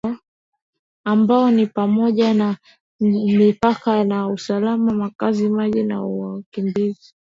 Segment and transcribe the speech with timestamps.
[1.03, 2.57] ambao ni pamoja na
[3.37, 7.13] mipaka na usalama makazi maji na wakimbizi